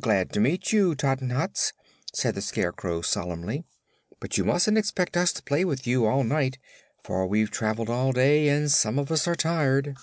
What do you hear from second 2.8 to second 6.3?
solemnly. "But you mustn't expect us to play with you all